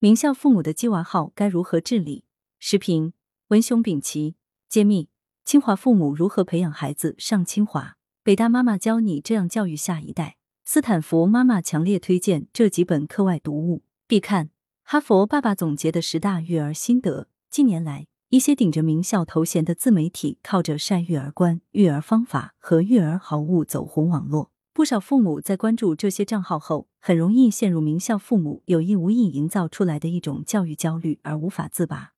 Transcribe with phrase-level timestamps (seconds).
[0.00, 2.24] 名校父母的鸡娃号该如何治理？
[2.60, 3.14] 时评：
[3.48, 4.36] 文雄丙奇
[4.68, 5.08] 揭秘：
[5.44, 7.96] 清华父母如何培养孩子上清华？
[8.22, 10.36] 北大妈妈教你这样教育下一代。
[10.64, 14.50] 斯坦福妈妈强烈推荐这几本课外读物必看。
[14.84, 17.26] 哈佛爸爸总结的十大育儿心得。
[17.50, 24.52] 近年来，一些顶着名校头衔的自媒体靠着晒育儿观、育儿方法和育儿好物走红网络。
[24.78, 32.12] 不少父母在关注这些账号后，很容易陷入名校父母有意无意营造出来的一种教育焦虑而无法自拔，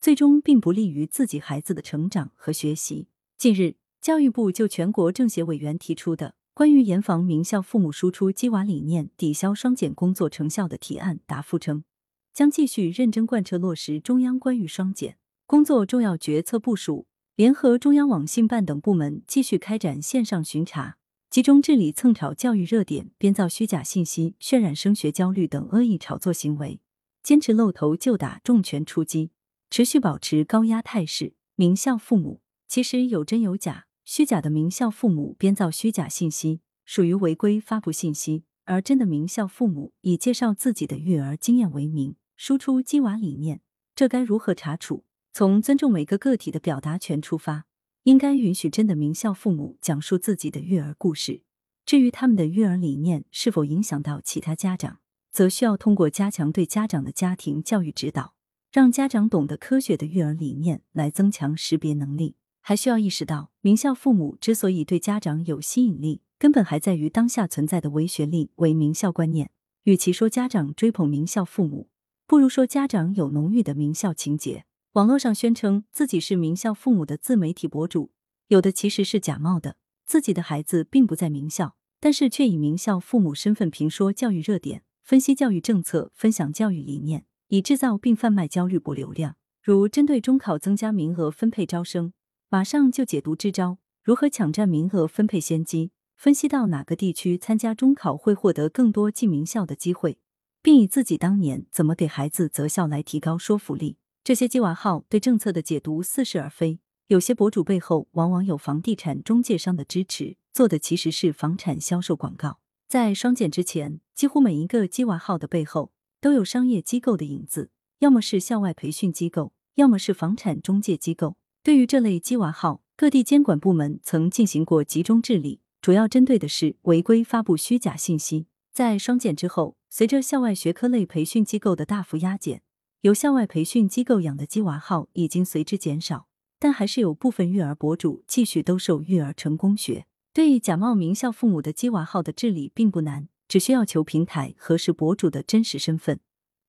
[0.00, 3.08] 最终并不利于自己孩子的成长和学习。
[3.36, 11.84] 近日，教育部就全国政协委员提出的关于严防名校父母输出鸡娃理念、抵消双减工作成效的提案答复称，
[12.32, 20.96] 将继续认真贯彻落实中央关于双减工作重要决策部署，联合中央网信办等部门继续开展线上巡查。
[21.28, 26.80] 集中治理蹭炒教育热点、编造虚假信息、渲染升学焦虑等恶意炒作行为，
[27.22, 29.32] 坚持露头就打、重拳出击，
[29.68, 31.34] 持续保持高压态势。
[31.56, 43.60] 名校父母其实有真有假，虚假的名校父母编造虚假信息，属于违规发布信息；而真的名校父母以介绍自己的育儿经验为名，输出鸡娃理念，
[43.94, 45.04] 这该如何查处？
[45.32, 47.66] 从尊重每个个体的表达权出发。
[48.06, 51.42] 应该允许真的名校父母讲述自己的育儿故事。
[51.84, 55.00] 至于他们的育儿理念是否影响到其他家长，
[55.32, 58.34] 则需要通过加强对家长的家庭教育指导，
[58.70, 62.36] 让家长懂得科学的育儿理念，来增强识别能力。
[62.60, 69.50] 还需要意识到，名校父母之所以对家长有吸引力，根本还在于当下存在的唯学历、唯名校观念。
[69.82, 71.88] 与其说家长追捧名校父母，
[72.28, 74.64] 不如说家长有浓郁的名校情结。
[74.96, 78.12] 网络上宣称自己是名校父母的自媒体博主，
[78.48, 79.76] 有的其实是假冒的。
[80.06, 89.36] 自己的孩子并不在名校，但是却以名校父母身份评说教育热点、分析教育政策、分享教育理念，以制造并贩卖焦虑博流量。
[89.62, 92.14] 如针对中考增加名额分配招生，
[92.48, 100.18] 马上就解读支招，如何抢占名额分配先机，分析到哪个地区参加中考会获得更多进名校的机会，
[100.62, 103.98] 并以自己当年怎么给孩子择校来提高说服力。
[104.26, 112.58] 这些鸡娃号对政策的解读似是而非，有些博主背后往往有房地产中介商的支持，做的其实是房产销售广告。
[112.88, 117.70] 在双减之前，几乎每一个鸡娃号的背后都有商业机构的影子，
[118.00, 121.36] 要么是校外培训机构，要么是房产中介机构。
[121.62, 128.48] 对于这类鸡娃号，各地监管部门曾进行过集中治理，主要针对的是违规发布虚假信息。
[128.72, 132.62] 在双减之后，随着校外学科类培训机构的大幅压减。
[133.06, 136.26] 由校外培训机构养的鸡娃号已经随之减少，
[136.58, 140.06] 但还是有部分育儿博主继续兜售育儿成功学。
[140.32, 146.18] 对假冒名校父母的鸡娃号的治理并不难，只需要求平台核实博主的真实身份，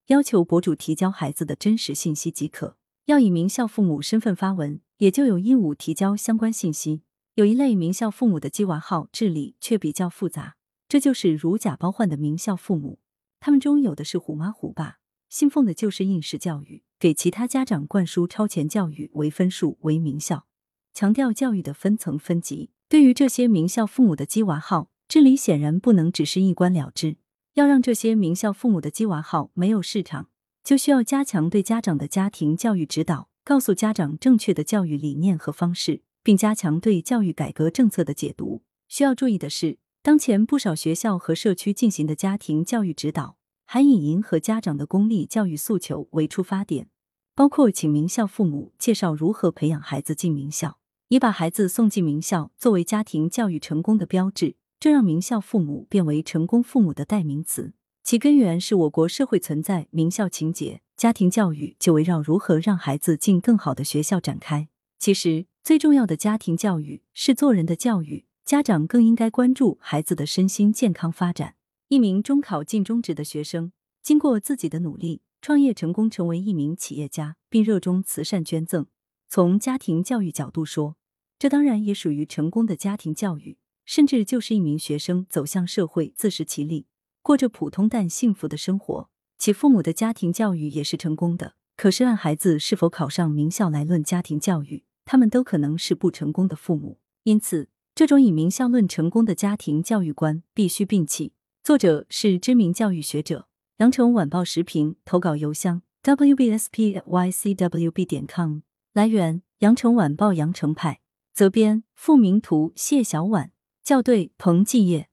[0.10, 2.78] 要求博主提交孩子的真实信息即可。
[3.06, 7.02] 要以名校父母身份发文，也就有义务提交相关信息。
[7.34, 10.56] 有一类名校父母的鸡娃号治理却比较复杂，
[10.88, 13.00] 这就是如假包换的名校父母。
[13.40, 15.00] 他们中有的是虎妈虎爸。
[15.30, 20.46] 信奉的就是应试教育，给其他家长灌输超前教育为分数为名校，
[20.94, 22.72] 强调教育的分层分级。
[22.90, 27.18] 对于这些名校父母的鸡娃号治理，显然不能只是一关了之。
[27.56, 30.30] 要让这些名校父母的鸡娃号没有市场，
[30.64, 38.62] 就需要加强对家长的家庭教育指导，告诉家长正确的教育理念和方式，并加强对教育改革政策的解读。
[38.88, 43.37] 需要注意的是，当前不少学校和社区进行的家庭教育指导。
[43.70, 46.88] 还以迎合家长的公立教育诉求为出发点，
[47.36, 50.80] 包括请名校父母介绍如何培养孩子进名校，
[51.10, 57.74] 以把孩子送进名校作为家庭教育成功的标志，这让名校父母变为成功父母的代名词。
[58.06, 64.70] 其根源是我国社会存在名校情节，家庭教育就围绕如何让孩子进更好的学校展开。
[64.98, 71.56] 其实，最重要的家庭教育是做人的教育，家长更应该关注孩子的身心健康发展。
[71.90, 73.72] 一名中考进中职的学生，
[74.04, 78.88] 经过自己的努力，创业成功，成为一名企业家，并热衷慈善捐赠。
[79.30, 80.98] 从家庭教育角度说，
[81.40, 86.88] 这当然也属于成功的家庭教育，甚至就是一名学生走向社会，自食其力，
[87.22, 89.10] 过着普通但幸福的生活。
[89.38, 91.56] 其父母的家庭教育也是成功的。
[91.78, 97.00] 可是，按孩子是否考上名校来论家庭教育，他们都可能是不成功的父母。
[97.24, 101.32] 因此，这种以名校论成功的家庭教育观必须摒弃。
[101.68, 103.50] 作者是知名教育学者，
[103.80, 108.60] 羊城晚报时评投稿邮箱 wbspycwb 点 com。
[108.94, 111.02] 来源：羊城晚报羊城派，
[111.34, 113.52] 责编：傅明图，谢小婉，
[113.84, 115.10] 校对：彭继业。